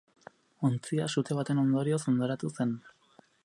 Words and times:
Ontzia 0.69 1.09
sute 1.21 1.37
baten 1.41 1.61
ondorioz 1.65 2.01
hondoratu 2.13 2.53
zen. 2.61 2.77